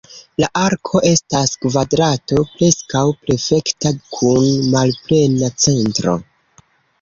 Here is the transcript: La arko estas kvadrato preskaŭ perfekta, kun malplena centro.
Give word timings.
La 0.43 0.47
arko 0.59 1.01
estas 1.09 1.51
kvadrato 1.65 2.45
preskaŭ 2.53 3.03
perfekta, 3.27 3.93
kun 4.17 4.49
malplena 4.73 5.53
centro. 5.67 6.17